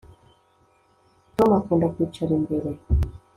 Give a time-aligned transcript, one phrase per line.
[1.37, 2.69] tom akunda kwicara imbere